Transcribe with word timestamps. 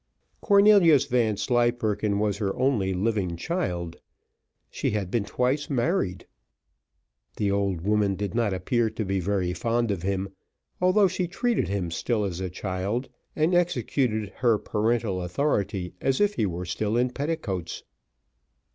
Cornelius 0.41 1.05
Vanslyperken 1.05 2.17
was 2.17 2.37
her 2.39 2.55
only 2.55 2.91
living 2.91 3.35
child: 3.37 3.99
she 4.71 4.89
had 4.89 5.11
been 5.11 5.23
twice 5.25 5.69
married. 5.69 6.25
The 7.37 7.51
old 7.51 7.81
woman 7.81 8.15
did 8.15 8.33
not 8.33 8.51
appear 8.51 8.89
to 8.89 9.05
be 9.05 9.19
very 9.19 9.53
fond 9.53 9.91
of 9.91 10.01
him, 10.01 10.29
although 10.81 11.07
she 11.07 11.27
treated 11.27 11.67
him 11.67 11.91
still 11.91 12.23
as 12.23 12.39
a 12.39 12.49
child, 12.49 13.09
and 13.35 13.53
executed 13.53 14.33
her 14.37 14.57
parental 14.57 15.21
authority 15.21 15.93
as 16.01 16.19
if 16.19 16.33
he 16.33 16.47
were 16.47 16.65
still 16.65 16.97
in 16.97 17.11
petticoats. 17.11 17.83